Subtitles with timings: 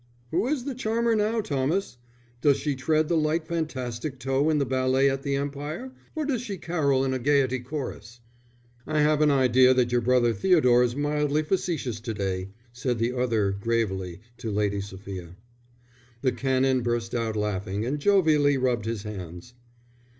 [0.31, 1.99] "Who is the charmer now, Thomas?
[2.41, 6.41] Does she tread the light fantastic toe in the ballet at the Empire, or does
[6.41, 8.19] she carol in a Gaiety chorus?"
[8.87, 13.13] "I have an idea that your brother Theodore is mildly facetious to day," said the
[13.13, 15.35] other gravely to Lady Sophia.
[16.23, 19.53] The Canon burst out laughing and jovially rubbed his hands.